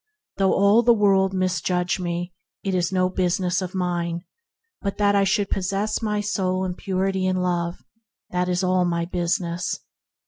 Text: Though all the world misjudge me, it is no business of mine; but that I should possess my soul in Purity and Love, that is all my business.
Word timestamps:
Though 0.37 0.53
all 0.55 0.81
the 0.81 0.95
world 0.95 1.31
misjudge 1.31 1.99
me, 1.99 2.33
it 2.63 2.73
is 2.73 2.91
no 2.91 3.07
business 3.07 3.61
of 3.61 3.75
mine; 3.75 4.23
but 4.81 4.97
that 4.97 5.13
I 5.15 5.23
should 5.23 5.51
possess 5.51 6.01
my 6.01 6.21
soul 6.21 6.65
in 6.65 6.73
Purity 6.73 7.27
and 7.27 7.43
Love, 7.43 7.77
that 8.31 8.49
is 8.49 8.63
all 8.63 8.83
my 8.83 9.05
business. 9.05 9.79